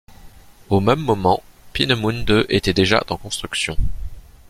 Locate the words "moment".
1.01-1.43